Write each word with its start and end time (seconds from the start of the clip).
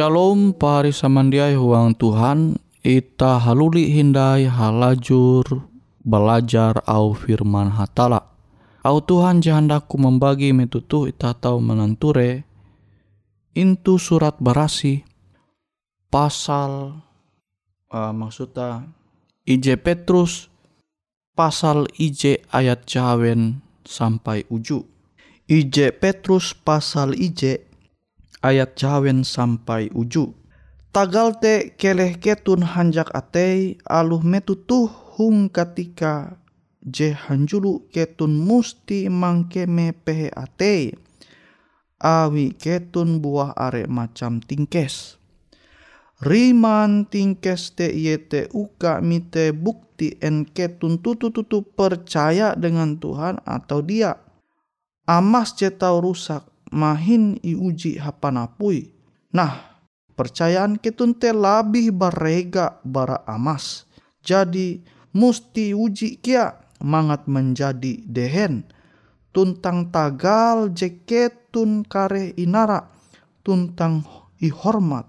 Shalom 0.00 0.56
pari 0.56 0.96
samandiai 0.96 1.60
huang 1.60 1.92
Tuhan 1.92 2.56
Ita 2.80 3.36
haluli 3.36 3.92
hindai 3.92 4.48
halajur 4.48 5.44
belajar 6.00 6.80
au 6.88 7.12
firman 7.12 7.68
hatala. 7.68 8.24
Au 8.80 9.04
Tuhan 9.04 9.44
jahandaku 9.44 10.00
membagi 10.00 10.56
metutu 10.56 11.04
ita 11.04 11.36
tahu 11.36 11.60
menanture 11.60 12.48
Intu 13.52 14.00
surat 14.00 14.40
barasi 14.40 15.04
Pasal 16.08 17.04
uh, 17.92 18.12
Maksudnya 18.16 18.88
IJ 19.44 19.84
Petrus 19.84 20.48
Pasal 21.36 21.84
IJ 22.00 22.48
ayat 22.48 22.88
jawen 22.88 23.60
sampai 23.84 24.48
uju. 24.48 24.80
IJ 25.44 25.92
Petrus 26.00 26.56
pasal 26.56 27.12
IJ 27.12 27.68
ayat 28.40 28.76
jawen 28.76 29.24
sampai 29.24 29.92
uju. 29.92 30.32
Tagal 30.90 31.38
te 31.38 31.78
keleh 31.78 32.18
ketun 32.18 32.66
hanjak 32.66 33.14
atei 33.14 33.78
aluh 33.86 34.26
metutuh 34.26 34.90
hung 35.14 35.46
katika 35.46 36.34
je 36.82 37.14
hanjulu 37.14 37.86
ketun 37.94 38.34
musti 38.34 39.06
mangkeme 39.06 39.94
pehe 39.94 40.34
atei. 40.34 40.98
Awi 42.00 42.56
ketun 42.56 43.22
buah 43.22 43.54
are 43.54 43.86
macam 43.86 44.42
tingkes. 44.42 45.20
Riman 46.20 47.06
tingkes 47.06 47.72
te 47.76 47.86
iete 47.86 48.50
uka 48.52 48.98
mite 49.00 49.54
bukti 49.54 50.18
en 50.20 50.42
ketun 50.44 50.98
tutu-tutu 51.00 51.64
percaya 51.64 52.58
dengan 52.58 52.98
Tuhan 52.98 53.40
atau 53.46 53.80
dia. 53.84 54.18
Amas 55.06 55.54
je 55.54 55.70
tau 55.70 56.02
rusak 56.02 56.49
mahin 56.70 57.38
iuji 57.42 57.98
hapanapui. 57.98 58.90
Nah, 59.34 59.82
percayaan 60.14 60.78
ketun 60.78 61.14
te 61.14 61.34
labih 61.34 61.94
barega 61.94 62.78
bara 62.86 63.22
amas. 63.26 63.86
Jadi 64.22 64.82
musti 65.14 65.74
uji 65.74 66.18
kia 66.22 66.54
mangat 66.82 67.26
menjadi 67.26 68.02
dehen. 68.06 68.66
Tuntang 69.30 69.94
tagal 69.94 70.74
jeketun 70.74 71.86
kare 71.86 72.34
inara. 72.34 72.90
Tuntang 73.46 74.02
ihormat. 74.42 75.06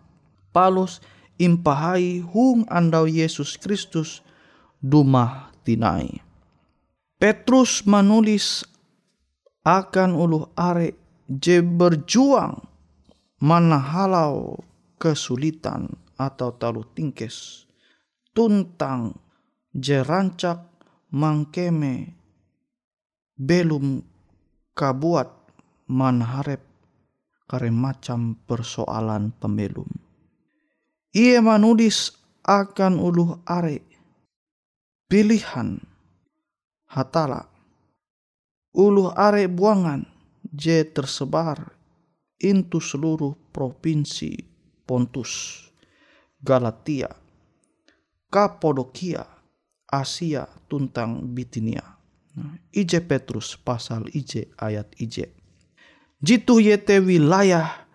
Palus 0.54 1.02
impahai 1.42 2.22
hung 2.22 2.68
andau 2.70 3.10
Yesus 3.10 3.58
Kristus 3.58 4.22
dumah 4.78 5.50
tinai. 5.66 6.22
Petrus 7.18 7.86
menulis 7.86 8.66
akan 9.62 10.18
uluh 10.18 10.50
are 10.58 10.90
je 11.32 11.64
berjuang 11.64 12.60
mana 13.40 13.80
halau 13.80 14.60
kesulitan 15.00 15.88
atau 16.20 16.52
talu 16.60 16.84
tingkes 16.92 17.64
tuntang 18.36 19.16
je 19.72 20.04
rancak 20.04 20.68
mangkeme 21.16 22.12
belum 23.40 24.04
kabuat 24.76 25.32
manharep 25.88 26.62
kare 27.48 27.68
macam 27.68 28.40
persoalan 28.48 29.36
pembelum. 29.36 29.90
Ia 31.12 31.44
menulis 31.44 32.16
akan 32.48 32.96
uluh 32.96 33.44
are 33.44 33.84
pilihan 35.12 35.84
hatala 36.88 37.52
uluh 38.72 39.12
are 39.12 39.44
buangan 39.52 40.11
je 40.52 40.84
tersebar 40.84 41.72
into 42.44 42.84
seluruh 42.84 43.34
provinsi 43.56 44.36
Pontus, 44.84 45.64
Galatia, 46.44 47.08
Kapodokia, 48.28 49.24
Asia 49.88 50.48
tuntang 50.68 51.32
Bitinia. 51.32 51.84
Nah, 52.36 52.56
IJ 52.72 53.08
Petrus 53.08 53.56
pasal 53.60 54.08
IJ 54.12 54.56
ayat 54.60 54.88
IJ. 55.00 55.32
Jitu 56.20 56.60
yete 56.64 57.00
wilayah 57.04 57.88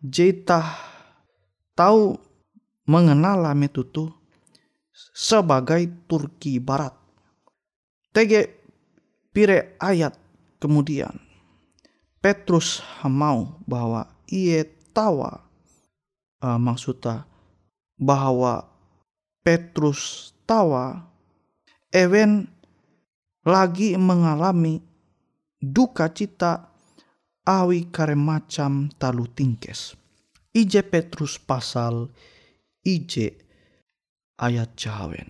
jeta 0.00 0.64
tahu 1.76 2.16
mengenal 2.88 3.48
metutu 3.56 4.12
sebagai 5.12 5.88
Turki 6.08 6.56
Barat. 6.60 6.96
Tege 8.12 8.60
pire 9.32 9.76
ayat 9.80 10.16
kemudian 10.60 11.31
Petrus 12.22 12.78
mau 13.02 13.58
bahwa 13.66 14.06
ia 14.30 14.62
tawa 14.94 15.42
uh, 16.38 16.54
maksudnya 16.56 17.26
bahwa 17.98 18.70
Petrus 19.42 20.30
tawa 20.46 21.02
Ewen 21.92 22.48
lagi 23.44 23.98
mengalami 24.00 24.80
duka 25.60 26.08
cita 26.08 26.72
awi 27.44 27.90
kare 27.92 28.16
macam 28.16 28.88
talu 28.96 29.28
tingkes. 29.28 29.98
IJ 30.56 30.88
Petrus 30.88 31.36
pasal 31.36 32.08
IJ 32.86 33.36
ayat 34.40 34.72
jawen. 34.78 35.28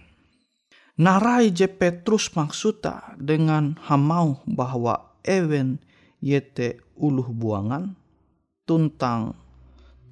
Narai 1.02 1.50
je 1.50 1.66
Petrus 1.66 2.30
maksuta 2.36 3.16
dengan 3.18 3.80
hamau 3.88 4.44
bahwa 4.46 5.18
ewen 5.26 5.82
yete 6.22 6.78
uluh 6.94 7.26
buangan 7.26 7.98
tuntang 8.62 9.34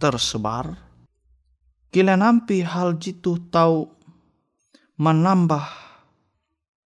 tersebar. 0.03 0.75
Kila 1.95 2.19
nampi 2.19 2.67
hal 2.67 2.99
jitu 2.99 3.39
tahu 3.51 3.87
menambah 4.99 5.65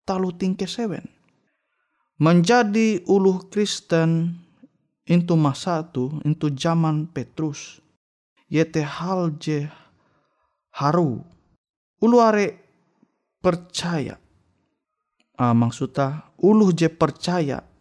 talu 0.05 0.37
tingke 0.37 0.69
sewen. 0.69 1.09
Menjadi 2.21 3.03
uluh 3.11 3.51
Kristen 3.51 4.39
itu 5.05 5.35
masa 5.35 5.83
tu, 5.85 6.23
itu 6.23 6.49
zaman 6.55 7.11
Petrus. 7.11 7.83
Yete 8.49 8.87
hal 8.87 9.35
je 9.41 9.67
haru. 10.79 11.21
Ulu 12.01 12.17
are 12.21 12.47
percaya. 13.43 14.17
Ah, 15.35 15.53
maksudnya 15.53 16.31
uluh 16.39 16.71
je 16.71 16.87
percaya. 16.87 17.74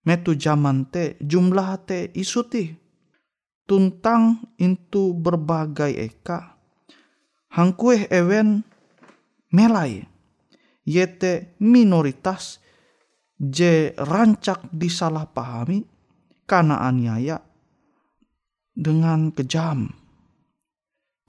Metu 0.00 0.32
zaman 0.36 0.88
te 0.88 1.20
jumlah 1.20 1.84
te 1.84 2.08
isuti. 2.16 2.72
Tuntang 3.68 4.56
itu 4.58 5.14
berbagai 5.14 5.92
eka. 5.94 6.56
Hangkue 7.54 8.08
ewen 8.10 8.64
melai. 9.52 10.02
Yete 10.86 11.54
minoritas 11.62 12.58
je 13.38 13.92
rancak 13.94 14.72
disalahpahami 14.72 15.86
karena 16.48 16.82
aniaya 16.82 17.38
dengan 18.74 19.30
kejam. 19.30 19.92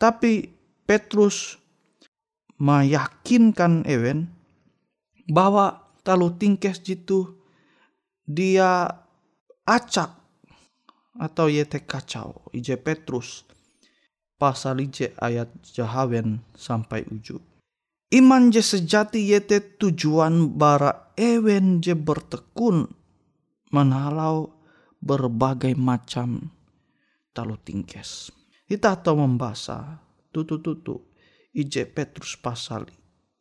Tapi 0.01 0.49
Petrus 0.87 1.61
meyakinkan 2.57 3.85
Ewen 3.85 4.29
bahwa 5.29 5.93
talu 6.01 6.33
tingkes 6.37 6.81
jitu 6.81 7.40
dia 8.31 8.87
acak 9.67 10.11
atau 11.19 11.47
yete 11.51 11.83
kacau. 11.83 12.47
Ije 12.55 12.79
Petrus 12.79 13.43
pasal 14.39 14.81
ije 14.81 15.13
ayat 15.19 15.51
jahawen 15.61 16.41
sampai 16.55 17.05
ujung. 17.11 17.43
Iman 18.11 18.51
je 18.51 18.59
sejati 18.59 19.31
yete 19.31 19.79
tujuan 19.79 20.59
bara 20.59 21.15
ewen 21.15 21.79
je 21.79 21.95
bertekun 21.95 22.91
menhalau 23.71 24.51
berbagai 24.99 25.73
macam 25.79 26.51
talu 27.31 27.55
tingkes. 27.63 28.29
Kita 28.67 28.99
tahu 28.99 29.23
membaca 29.23 29.99
tutu-tutu 30.31 31.11
IJ 31.51 31.91
Petrus 31.91 32.39
pasal 32.39 32.87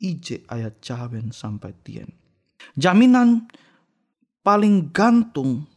IJ 0.02 0.46
ayat 0.50 0.82
jawen 0.82 1.30
sampai 1.30 1.70
tien. 1.86 2.10
Jaminan 2.74 3.46
paling 4.40 4.92
gantung 4.92 5.68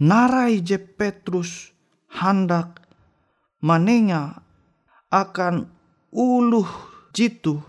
narai 0.00 0.60
je 0.60 0.76
Petrus 0.80 1.72
hendak 2.12 2.84
manenya 3.60 4.44
akan 5.12 5.68
uluh 6.12 6.68
jitu 7.12 7.60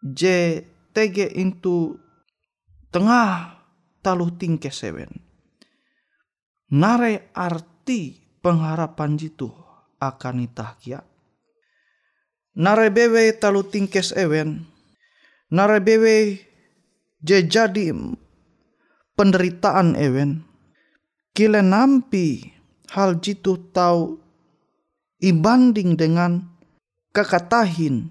je 0.00 0.64
tege 0.96 1.28
into 1.36 2.00
tengah 2.90 3.60
taluh 4.00 4.32
tingke 4.34 4.72
sewen. 4.72 5.10
Nare 6.70 7.34
arti 7.34 8.14
pengharapan 8.40 9.18
jitu 9.18 9.50
akan 9.98 10.46
itahkia. 10.46 11.02
Nare 12.56 12.90
bewe 12.90 13.34
talu 13.38 13.62
tingkes 13.66 14.14
ewen. 14.14 14.66
Nare 15.50 15.78
bewe 15.82 16.38
je 17.22 17.38
jadi 17.46 17.94
penderitaan 19.20 20.00
ewen. 20.00 20.48
Kile 21.36 21.60
nampi 21.60 22.56
hal 22.96 23.20
jitu 23.20 23.68
tahu 23.68 24.16
ibanding 25.20 25.92
dengan 26.00 26.48
kekatahin 27.12 28.08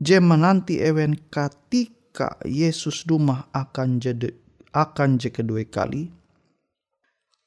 je 0.00 0.16
menanti 0.24 0.80
ewen 0.80 1.20
ketika 1.28 2.40
Yesus 2.48 3.04
rumah 3.04 3.44
akan 3.52 4.00
jadi 4.00 4.32
akan 4.72 5.20
je 5.20 5.28
kedua 5.28 5.68
kali. 5.68 6.08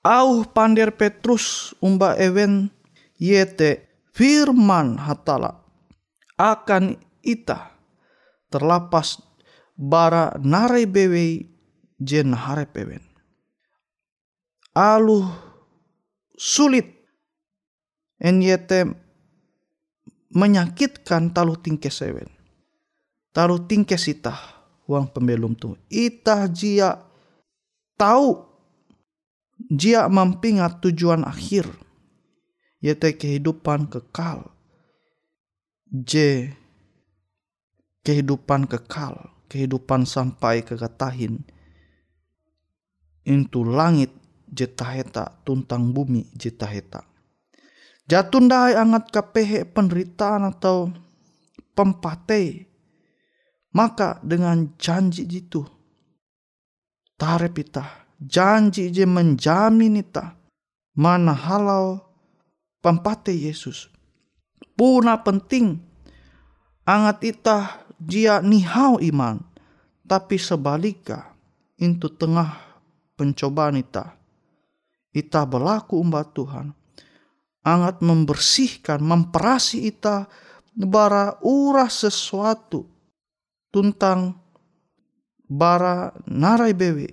Au 0.06 0.46
pander 0.46 0.94
Petrus 0.94 1.74
umba 1.82 2.14
ewen 2.22 2.70
yete 3.18 3.90
firman 4.14 5.02
hatala 5.02 5.58
akan 6.38 7.02
ita 7.26 7.74
terlapas 8.54 9.18
bara 9.74 10.38
nare 10.38 10.86
bewe 10.86 11.55
jen 12.00 12.36
harep 12.36 12.76
ewen. 12.78 13.04
Alu 14.76 15.24
sulit 16.36 16.88
en 18.20 18.44
yete 18.44 18.92
menyakitkan 20.36 21.32
talu 21.32 21.56
tingkes 21.60 22.04
ewen. 22.04 22.28
Talu 23.32 23.64
tingkes 23.68 24.08
itah 24.12 24.40
uang 24.88 25.12
pembelum 25.12 25.56
tu. 25.56 25.76
Itah 25.88 26.48
jia 26.52 27.00
tahu 27.96 28.44
jia 29.72 30.08
mampingat 30.12 30.84
tujuan 30.84 31.24
akhir 31.24 31.68
yaitu 32.84 33.16
kehidupan 33.16 33.88
kekal. 33.88 34.52
J 35.90 36.46
kehidupan 38.06 38.70
kekal, 38.70 39.34
kehidupan 39.50 40.06
sampai 40.06 40.62
kekatahin. 40.62 41.42
Itu 43.26 43.66
langit 43.66 44.14
jetaheta 44.46 45.42
tuntang 45.42 45.90
bumi 45.92 46.30
jetaheta. 46.38 47.04
Jatun 48.06 48.46
dahai 48.46 48.78
angat 48.78 49.10
kapehe 49.10 49.66
penderitaan 49.66 50.46
atau 50.54 50.94
pempate. 51.74 52.70
Maka 53.74 54.22
dengan 54.24 54.72
janji 54.78 55.26
itu. 55.28 55.66
Tarep 57.20 57.60
ita. 57.60 58.08
Janji 58.22 58.94
je 58.94 59.04
menjamin 59.04 60.00
ita. 60.00 60.38
Mana 60.96 61.36
halau 61.36 62.00
pempate 62.80 63.36
Yesus. 63.36 63.92
Puna 64.78 65.20
penting. 65.26 65.82
Angat 66.88 67.20
ita 67.26 67.58
dia 68.00 68.40
nihau 68.40 69.02
iman. 69.02 69.42
Tapi 70.06 70.38
sebaliknya. 70.40 71.36
Itu 71.76 72.08
tengah 72.08 72.65
pencobaan 73.16 73.80
ita. 73.80 74.16
Ita 75.16 75.48
berlaku 75.48 76.00
umbat 76.00 76.36
Tuhan 76.36 76.76
angat 77.66 78.06
membersihkan, 78.06 79.02
memperasi 79.02 79.90
ita 79.90 80.30
bara 80.78 81.42
urah 81.42 81.90
sesuatu 81.90 82.86
tuntang 83.74 84.38
bara 85.50 86.14
narai 86.30 86.78
bewe 86.78 87.10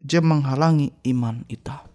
je 0.00 0.18
menghalangi 0.24 0.94
iman 1.12 1.44
ita. 1.52 1.89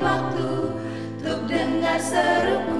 Waktu 0.00 0.50
untuk 1.18 1.38
dengar 1.48 1.98
seruku 2.00 2.75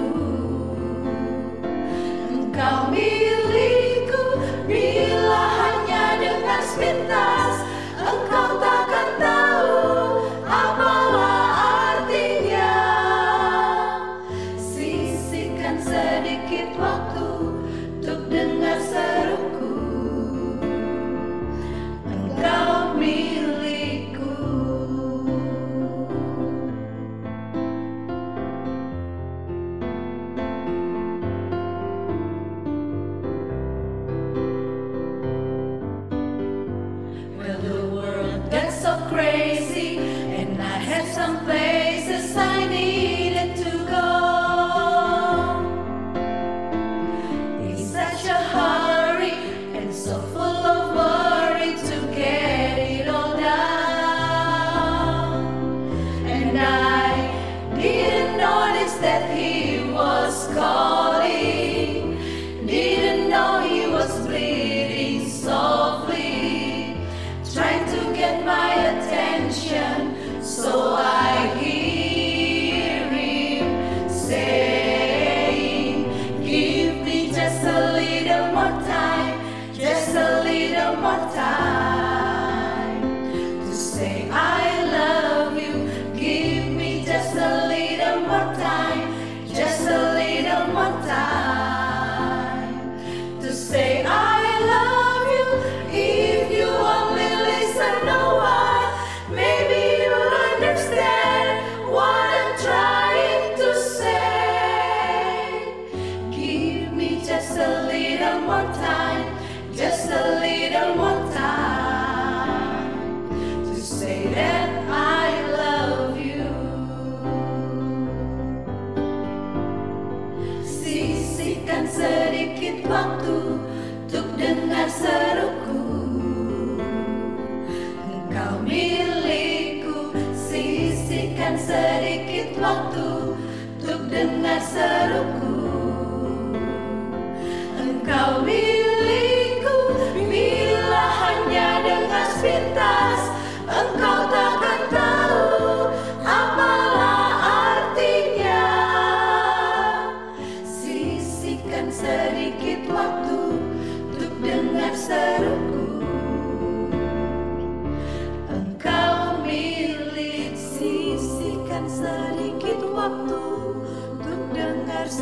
Pari 165.07 165.15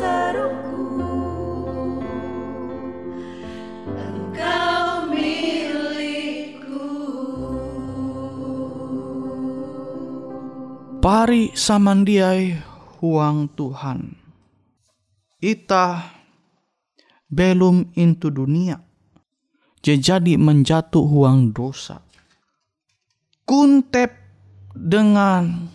samandiai 11.53 12.57
huang 12.97 13.45
Tuhan. 13.53 14.17
Ita 15.37 16.17
belum 17.29 17.93
into 17.93 18.33
dunia. 18.33 18.81
Je 19.85 20.01
jadi 20.01 20.33
menjatuh 20.33 21.05
huang 21.05 21.53
dosa. 21.53 22.01
Kuntep 23.45 24.17
dengan 24.73 25.69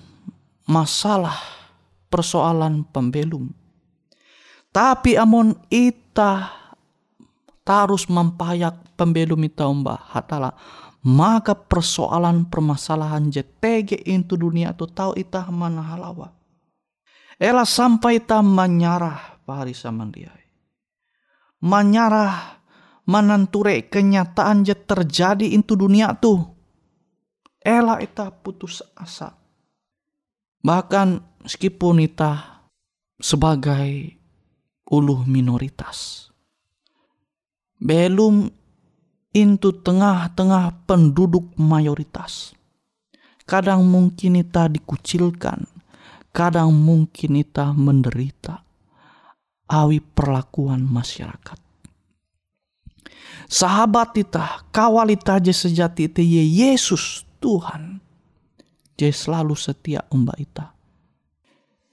masalah 0.67 1.39
persoalan 2.11 2.91
pembelum. 2.91 3.60
Tapi 4.71 5.19
amon 5.19 5.59
ita 5.67 6.55
tarus 7.67 8.07
mempayak 8.07 8.95
pembelum 8.95 9.43
ita 9.43 9.67
mbah 9.67 9.99
hatala 10.15 10.55
maka 11.01 11.57
persoalan 11.57 12.45
permasalahan 12.49 13.33
JTG 13.33 14.05
into 14.05 14.37
dunia 14.37 14.77
tu 14.77 14.85
tahu 14.85 15.17
ita 15.17 15.49
mana 15.49 15.81
halawa. 15.81 16.33
Ela 17.41 17.65
sampai 17.65 18.21
ita 18.21 18.45
menyarah 18.45 19.41
pari 19.49 19.73
samandiai. 19.73 20.45
Menyarah 21.65 22.61
menanture 23.09 23.89
kenyataan 23.89 24.61
je 24.69 24.77
terjadi 24.77 25.57
into 25.57 25.73
dunia 25.73 26.13
tu. 26.21 26.37
Ela 27.65 27.97
ita 28.05 28.29
putus 28.29 28.85
asa. 28.93 29.37
Bahkan 30.61 31.41
meskipun 31.49 32.05
ita 32.05 32.61
sebagai 33.17 34.20
uluh 34.91 35.23
minoritas. 35.25 36.29
Belum 37.79 38.51
into 39.31 39.71
tengah-tengah 39.71 40.85
penduduk 40.85 41.55
mayoritas. 41.57 42.53
Kadang 43.47 43.87
mungkin 43.87 44.43
ita 44.43 44.67
dikucilkan, 44.67 45.67
kadang 46.35 46.75
mungkin 46.75 47.39
ita 47.39 47.71
menderita. 47.73 48.67
Awi 49.71 50.03
perlakuan 50.03 50.83
masyarakat. 50.83 51.59
Sahabat 53.47 54.19
ita, 54.19 54.67
kawal 54.75 55.15
ita 55.15 55.39
je 55.39 55.55
sejati 55.55 56.11
ye 56.23 56.43
Yesus 56.43 57.23
Tuhan. 57.39 58.03
Je 58.99 59.15
selalu 59.15 59.55
setia 59.55 60.03
umba 60.11 60.35
ita. 60.39 60.75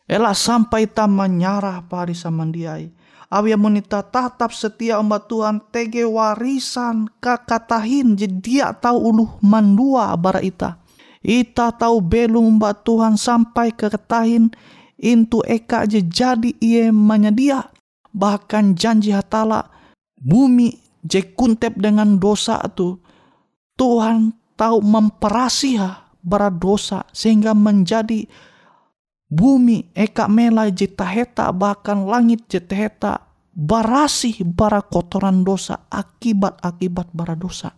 Ela 0.07 0.31
sampai 0.31 0.87
ita 0.87 1.03
menyarah 1.03 1.83
pari 1.83 2.15
samandiai. 2.15 2.87
Awi 3.27 3.51
monita 3.59 3.99
tatap 3.99 4.55
setia 4.55 5.03
umba 5.03 5.19
Tuhan 5.19 5.59
tege 5.67 6.07
warisan 6.07 7.11
kakatahin 7.19 8.15
je 8.15 8.23
dia 8.23 8.71
tahu 8.71 9.11
uluh 9.11 9.31
mandua 9.43 10.15
bara 10.15 10.39
ita. 10.39 10.79
Ita 11.19 11.75
tahu 11.75 11.99
belum 11.99 12.55
umba 12.55 12.71
Tuhan 12.71 13.19
sampai 13.19 13.75
ke 13.75 13.91
ketahin 13.91 14.55
intu 14.95 15.43
eka 15.43 15.83
je 15.83 15.99
jadi 15.99 16.55
ia 16.63 16.87
menyedia. 16.95 17.67
Bahkan 18.15 18.79
janji 18.79 19.11
hatala 19.11 19.67
bumi 20.15 20.79
je 21.03 21.19
kuntep 21.35 21.75
dengan 21.75 22.15
dosa 22.15 22.63
tu 22.71 22.95
Tuhan 23.75 24.31
tahu 24.55 24.79
memperasiha 24.79 26.17
bara 26.23 26.47
dosa 26.47 27.03
sehingga 27.11 27.51
menjadi 27.51 28.23
bumi 29.27 29.91
eka 29.91 30.31
mela 30.31 30.71
je 30.71 30.87
taheta 30.87 31.51
bahkan 31.51 32.07
langit 32.07 32.47
je 32.47 32.63
taheta 32.63 33.27
barasih 33.57 34.45
bara 34.45 34.83
kotoran 34.83 35.43
dosa 35.43 35.87
akibat-akibat 35.91 37.11
bara 37.11 37.35
dosa. 37.35 37.73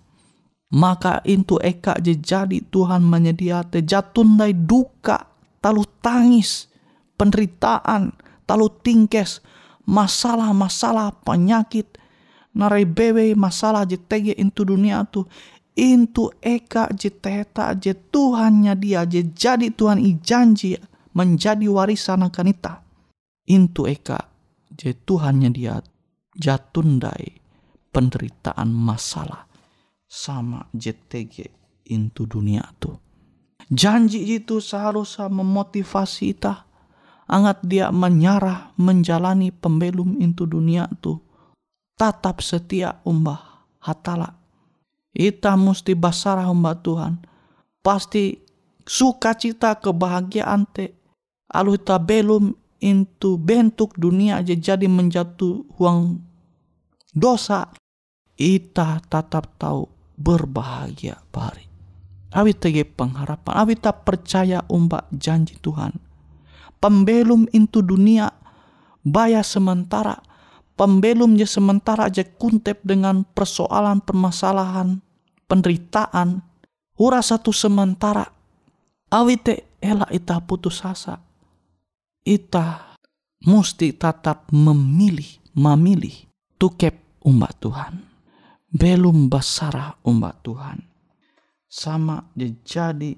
Maka 0.70 1.26
itu 1.26 1.58
eka 1.58 1.98
je 1.98 2.14
jadi 2.14 2.62
Tuhan 2.70 3.02
menyediate 3.02 3.82
jatundai 3.82 4.54
duka, 4.54 5.18
talu 5.66 5.82
tangis, 5.98 6.70
penderitaan, 7.18 8.14
talu 8.46 8.70
tingkes, 8.86 9.42
masalah-masalah 9.90 11.26
penyakit, 11.26 11.98
narai 12.54 12.86
bewe 12.86 13.34
masalah 13.34 13.86
je 13.86 13.98
tege 13.98 14.34
into 14.38 14.66
dunia 14.66 15.06
tu 15.10 15.26
into 15.80 16.34
eka 16.44 16.90
je 16.92 17.10
teta 17.14 17.72
je 17.78 17.94
Tuhannya 17.94 18.74
dia 18.76 19.06
je 19.06 19.24
jadi 19.24 19.72
Tuhan 19.72 20.02
i 20.02 20.18
janji 20.20 20.76
menjadi 21.20 21.68
warisan 21.68 22.24
akan 22.24 22.48
ita. 22.48 22.80
Into 23.52 23.84
eka 23.92 24.32
je 24.72 24.96
Tuhannya 24.96 25.52
dia 25.52 25.84
jatundai 26.40 27.36
penderitaan 27.92 28.72
masalah 28.72 29.50
sama 30.08 30.64
JTG 30.72 31.52
into 31.92 32.24
dunia 32.24 32.64
tu. 32.80 32.96
Janji 33.70 34.40
itu 34.40 34.58
seharusnya 34.64 35.30
memotivasi 35.30 36.34
kita. 36.34 36.66
Angat 37.30 37.62
dia 37.62 37.94
menyarah 37.94 38.74
menjalani 38.82 39.54
pembelum 39.54 40.18
into 40.18 40.50
dunia 40.50 40.90
tu. 40.98 41.22
Tatap 41.94 42.42
setia 42.42 42.98
umbah 43.06 43.70
hatala. 43.86 44.34
Ita 45.14 45.54
mesti 45.54 45.94
basarah 45.94 46.50
umbah 46.50 46.82
Tuhan. 46.82 47.22
Pasti 47.86 48.34
sukacita 48.82 49.78
kebahagiaan 49.78 50.66
te. 50.74 50.99
Alu 51.50 51.82
ita 51.82 51.98
belum 51.98 52.54
into 52.80 53.42
bentuk 53.42 53.98
dunia 53.98 54.40
aja 54.40 54.54
jadi 54.54 54.86
menjatuh 54.86 55.66
uang 55.82 56.22
dosa. 57.14 57.74
Ita 58.40 59.04
tetap 59.04 59.60
tahu 59.60 59.90
berbahagia 60.16 61.20
pari. 61.34 61.68
Awi 62.30 62.54
tege 62.54 62.86
pengharapan, 62.86 63.58
awi 63.58 63.74
tak 63.74 64.06
percaya 64.06 64.62
umbak 64.70 65.10
janji 65.10 65.58
Tuhan. 65.60 65.98
Pembelum 66.78 67.50
into 67.52 67.82
dunia 67.82 68.32
baya 69.02 69.42
sementara, 69.42 70.22
pembelum 70.78 71.36
je 71.36 71.50
sementara 71.50 72.08
aja 72.08 72.24
kuntep 72.24 72.80
dengan 72.86 73.26
persoalan 73.34 74.00
permasalahan, 74.00 75.02
penderitaan, 75.50 76.46
ura 76.96 77.20
satu 77.20 77.50
sementara. 77.50 78.30
Awi 79.10 79.36
te 79.42 79.66
ela 79.82 80.06
ita 80.14 80.38
putus 80.40 80.86
asa. 80.86 81.29
Ita 82.26 82.98
mesti 83.48 83.96
tetap 83.96 84.52
memilih, 84.52 85.40
memilih 85.56 86.28
tukep 86.60 87.24
umbak 87.24 87.56
Tuhan 87.64 88.10
belum 88.70 89.28
basarah 89.34 89.98
umat 90.06 90.46
Tuhan. 90.46 90.80
Sama 91.70 92.34
jadi 92.38 93.14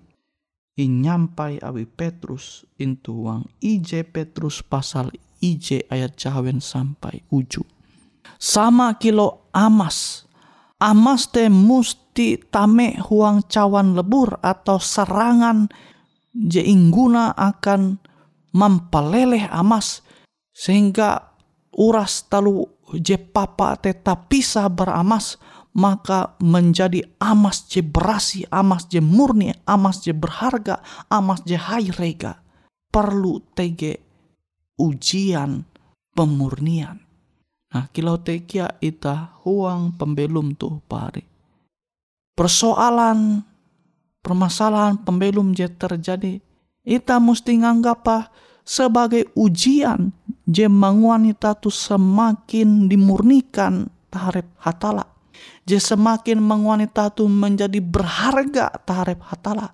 inyampai 0.76 1.60
awi 1.64 1.88
Petrus 1.88 2.68
intu 2.80 3.28
wang 3.28 3.48
IJ 3.60 4.12
Petrus 4.12 4.64
pasal 4.64 5.12
IJ 5.40 5.88
ayat 5.92 6.16
cawen 6.16 6.60
sampai 6.64 7.24
uju. 7.32 7.64
Sama 8.40 8.96
kilo 9.00 9.52
amas. 9.56 10.28
Amas 10.82 11.30
te 11.30 11.46
musti 11.46 12.42
tame 12.42 12.98
huang 12.98 13.46
cawan 13.46 13.94
lebur 13.94 14.42
atau 14.42 14.82
serangan 14.82 15.70
je 16.34 16.64
ingguna 16.66 17.38
akan 17.38 18.02
mempeleleh 18.52 19.48
amas 19.52 20.04
sehingga 20.52 21.36
uras 21.76 22.28
talu 22.28 22.68
je 22.96 23.16
papa 23.16 23.80
tetap 23.80 24.28
pisah 24.28 24.68
beramas 24.68 25.40
maka 25.72 26.36
menjadi 26.44 27.00
amas 27.20 27.64
je 27.72 27.80
berasi, 27.80 28.44
amas 28.52 28.88
je 28.92 29.00
murni, 29.00 29.56
amas 29.64 30.04
je 30.04 30.12
berharga, 30.12 30.84
amas 31.08 31.44
je 31.48 31.56
hai 31.56 31.88
rega. 31.96 32.44
Perlu 32.92 33.40
tege 33.56 34.04
ujian 34.76 35.64
pemurnian. 36.12 37.00
Nah, 37.72 37.88
kilau 37.96 38.20
tekia 38.20 38.68
ita 38.84 39.40
huang 39.48 39.96
pembelum 39.96 40.60
tuh 40.60 40.84
pari. 40.92 41.24
Persoalan, 42.36 43.48
permasalahan 44.20 45.00
pembelum 45.00 45.56
je 45.56 45.72
terjadi, 45.72 46.44
ita 46.82 47.22
mesti 47.22 47.62
nganggap 47.62 48.32
sebagai 48.66 49.30
ujian 49.38 50.14
je 50.48 50.66
wanita 50.68 51.58
tu 51.58 51.70
semakin 51.70 52.90
dimurnikan 52.90 53.88
taharep 54.12 54.48
hatala. 54.60 55.08
Je 55.66 55.78
semakin 55.78 56.42
wanita 56.42 57.14
tu 57.14 57.30
menjadi 57.30 57.80
berharga 57.80 58.74
taharep 58.84 59.22
hatala. 59.24 59.72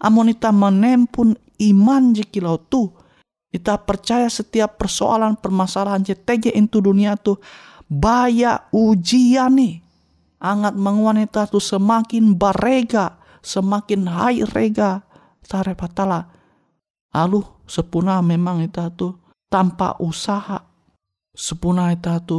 Amonita 0.00 0.54
menempun 0.54 1.36
iman 1.58 2.02
je 2.14 2.24
kilau 2.24 2.58
tu. 2.58 2.90
Kita 3.54 3.78
percaya 3.78 4.26
setiap 4.26 4.82
persoalan 4.82 5.38
permasalahan 5.38 6.02
je 6.02 6.18
tege 6.18 6.50
itu 6.50 6.82
dunia 6.82 7.14
tu 7.14 7.38
baya 7.86 8.66
ujian 8.74 9.54
nih. 9.54 9.78
Angat 10.42 10.74
wanita 10.76 11.48
tu 11.48 11.62
semakin 11.62 12.34
barega, 12.36 13.16
semakin 13.40 14.10
hai 14.10 14.42
rega 14.44 15.06
taharep 15.46 15.78
hatala. 15.80 16.26
Aluh 17.14 17.62
sepuna 17.70 18.18
memang 18.18 18.60
itu 18.66 18.82
tu 18.98 19.14
tanpa 19.46 19.94
usaha. 20.02 20.58
Sepuna 21.34 21.94
itu 21.94 22.10
tu 22.26 22.36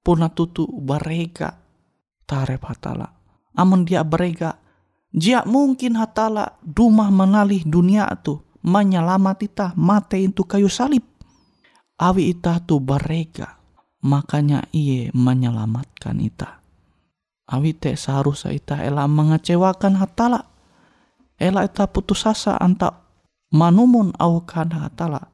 puna 0.00 0.32
tutu 0.32 0.64
barega 0.68 1.60
tarep 2.24 2.64
hatala. 2.64 3.08
Amun 3.52 3.84
dia 3.84 4.00
berega. 4.00 4.56
Jia 5.12 5.44
mungkin 5.44 6.00
hatala 6.00 6.56
dumah 6.64 7.12
menalih 7.12 7.68
dunia 7.68 8.08
tu 8.24 8.40
menyelamat 8.64 9.38
ita 9.44 9.66
mate 9.76 10.16
itu 10.16 10.48
kayu 10.48 10.72
salib. 10.72 11.04
Awi 12.00 12.32
ita 12.32 12.64
tu 12.64 12.80
barega 12.80 13.60
makanya 14.02 14.66
iye 14.72 15.12
menyelamatkan 15.14 16.18
ita 16.18 16.62
awi 17.52 17.76
te 17.76 17.92
seharusnya 17.92 18.56
ita 18.56 18.76
ela 18.80 19.04
mengecewakan 19.04 20.00
hatala. 20.00 20.48
Ela 21.36 21.66
ita 21.68 21.84
putus 21.90 22.24
asa 22.24 22.56
anta 22.56 23.01
manumun 23.52 24.16
au 24.18 24.42
kan 24.42 24.72
hatala 24.72 25.32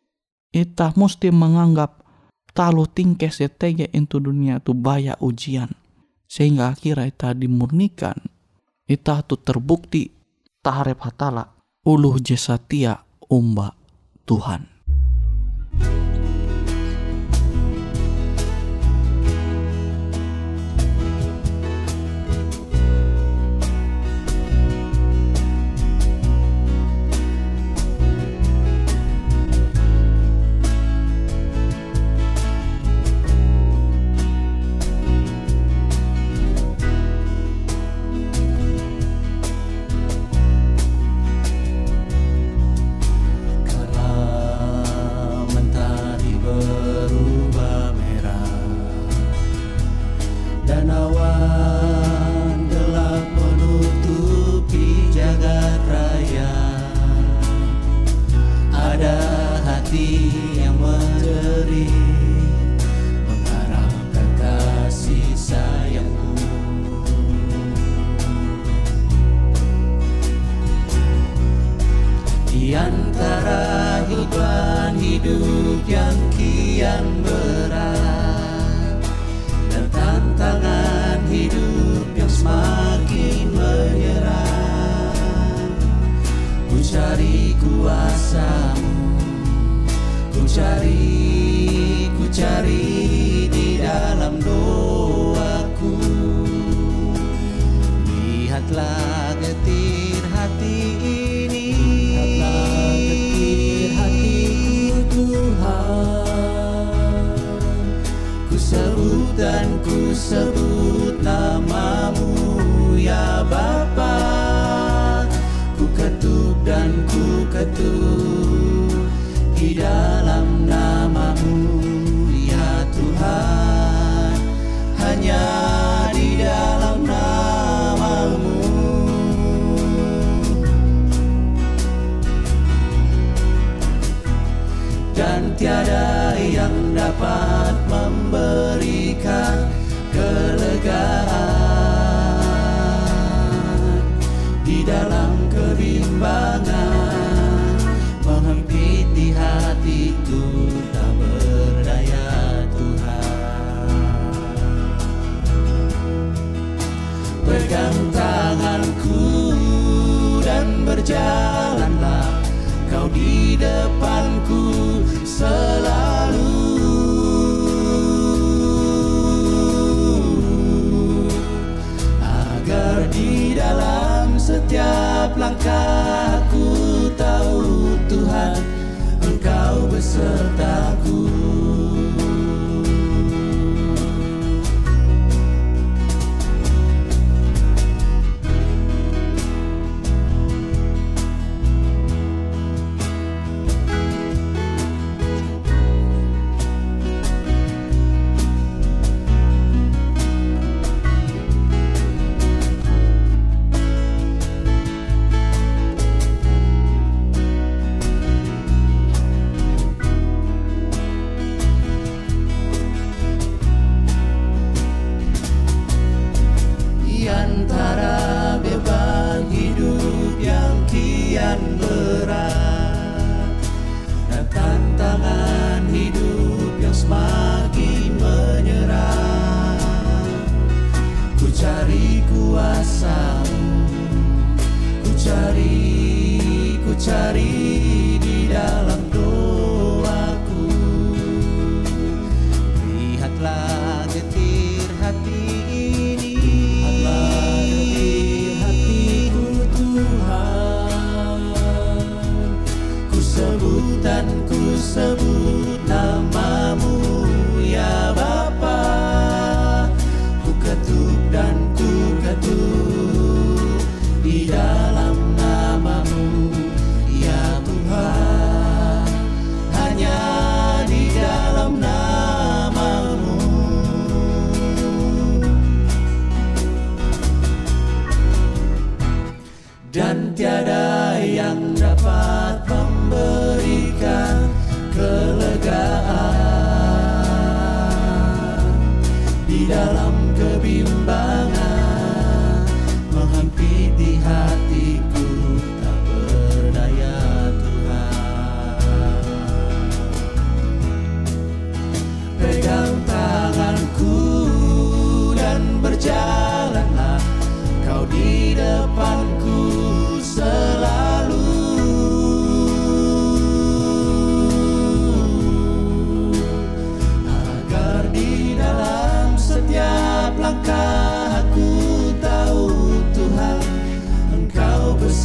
Ita 0.48 0.96
mesti 0.96 1.28
menganggap 1.28 2.00
talu 2.56 2.88
tingkes 2.88 3.44
tege 3.60 3.92
into 3.92 4.16
dunia 4.16 4.64
tu 4.64 4.72
baya 4.72 5.12
ujian. 5.20 5.68
Sehingga 6.24 6.72
akhirnya 6.72 7.08
ita 7.08 7.36
dimurnikan. 7.36 8.16
Ita 8.88 9.20
tu 9.28 9.36
terbukti 9.36 10.08
taharep 10.64 11.04
hatala 11.04 11.52
uluh 11.84 12.16
jesatia 12.20 13.04
umba 13.28 13.76
Tuhan. 14.24 14.77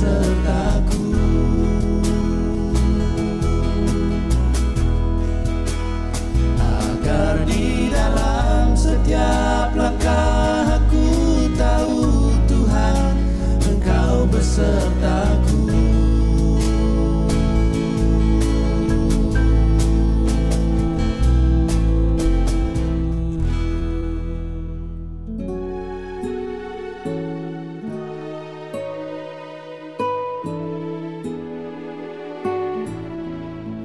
so 0.04 0.33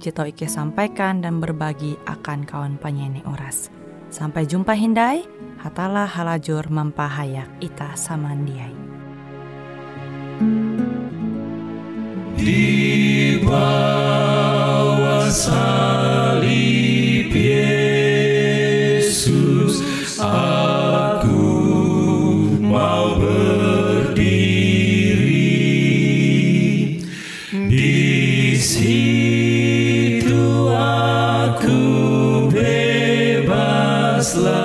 tau 0.00 0.28
Ike 0.28 0.46
sampaikan 0.46 1.24
dan 1.24 1.40
berbagi 1.40 1.96
akan 2.04 2.44
kawan 2.44 2.76
penyanyi 2.76 3.24
Uras. 3.24 3.72
Sampai 4.12 4.46
jumpa 4.46 4.76
Hindai, 4.76 5.24
hatalah 5.58 6.06
halajur 6.06 6.70
mempahayak 6.70 7.50
ita 7.58 7.96
samandiai. 7.98 8.76
Di 12.36 13.40
bawah 13.42 15.26
salib 15.32 17.32
Yesus 17.32 18.44
us 34.26 34.34
love. 34.34 34.55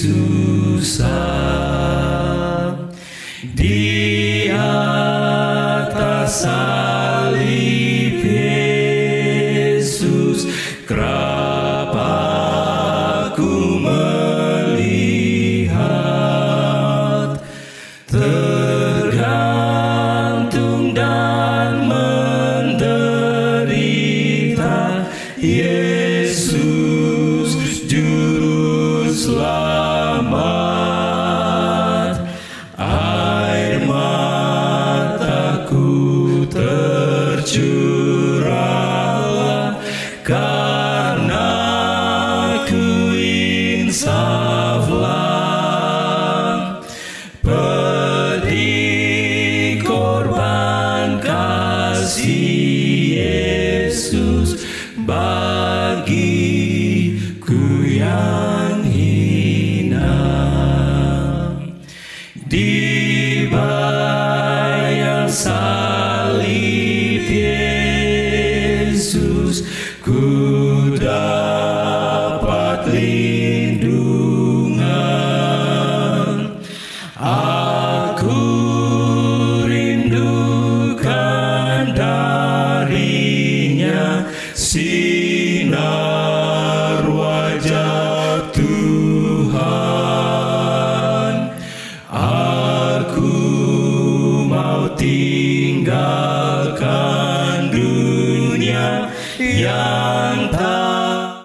Jesusa. 0.00 1.49